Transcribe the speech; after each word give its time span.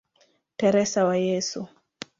Teresa 0.57 1.05
wa 1.05 1.17
Yesu". 1.17 1.67